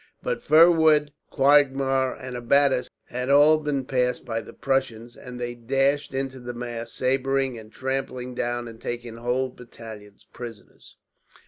But 0.23 0.41
fir 0.41 0.71
wood, 0.71 1.13
quagmire, 1.29 2.15
and 2.15 2.35
abattis 2.35 2.89
had 3.05 3.29
all 3.29 3.59
been 3.59 3.85
passed 3.85 4.25
by 4.25 4.41
the 4.41 4.51
Prussians, 4.51 5.15
and 5.15 5.39
they 5.39 5.53
dashed 5.53 6.15
into 6.15 6.39
the 6.39 6.55
mass, 6.55 6.89
sabring 6.91 7.59
and 7.59 7.71
trampling 7.71 8.33
down, 8.33 8.67
and 8.67 8.81
taking 8.81 9.17
whole 9.17 9.49
battalions 9.49 10.25
prisoners. 10.33 10.97